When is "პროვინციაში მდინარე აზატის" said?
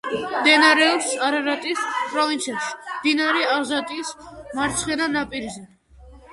2.15-4.13